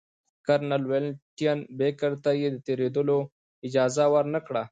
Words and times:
کرنل 0.47 0.83
ولنټین 0.91 1.59
بېکر 1.77 2.11
ته 2.23 2.31
یې 2.41 2.49
د 2.53 2.57
تېرېدلو 2.67 3.17
اجازه 3.67 4.05
ورنه 4.13 4.39
کړه. 4.47 4.59